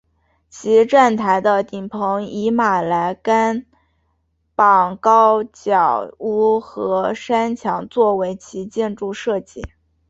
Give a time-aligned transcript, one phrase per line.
[0.49, 3.67] 其站台的顶棚以马来甘
[4.55, 9.61] 榜高脚屋和山墙作为其建筑设计。